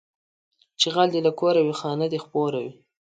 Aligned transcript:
چې 0.79 0.87
غل 0.93 1.09
دې 1.13 1.21
له 1.27 1.31
کوره 1.39 1.61
وي، 1.65 1.73
خانه 1.81 2.05
دې 2.11 2.19
خپوره 2.25 2.57
وي 2.63 2.71